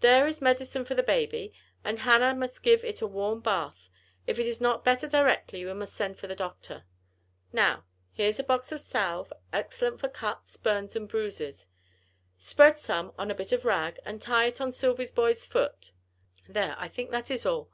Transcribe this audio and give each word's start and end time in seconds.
There 0.00 0.26
is 0.26 0.40
medicine 0.40 0.86
for 0.86 0.94
the 0.94 1.02
baby, 1.02 1.52
and 1.84 1.98
Hannah 1.98 2.34
must 2.34 2.62
give 2.62 2.82
it 2.86 3.02
a 3.02 3.06
warm 3.06 3.40
bath. 3.40 3.90
If 4.26 4.38
it 4.38 4.46
is 4.46 4.62
not 4.62 4.82
better 4.82 5.06
directly 5.06 5.62
we 5.62 5.74
must 5.74 5.92
send 5.94 6.18
for 6.18 6.26
the 6.26 6.34
doctor. 6.34 6.84
Now, 7.52 7.84
here 8.10 8.30
is 8.30 8.38
a 8.40 8.44
box 8.44 8.72
of 8.72 8.80
salve, 8.80 9.30
excellent 9.52 10.00
for 10.00 10.08
cuts, 10.08 10.56
burns 10.56 10.96
and 10.96 11.06
bruises; 11.06 11.66
spread 12.38 12.78
some 12.80 13.12
on 13.18 13.30
a 13.30 13.34
bit 13.34 13.52
of 13.52 13.66
rag, 13.66 13.98
and 14.06 14.22
tie 14.22 14.46
it 14.46 14.58
on 14.58 14.72
Silvy's 14.72 15.12
boy's 15.12 15.44
foot. 15.44 15.92
There, 16.48 16.74
I 16.78 16.88
think 16.88 17.10
that 17.10 17.30
is 17.30 17.44
all. 17.44 17.70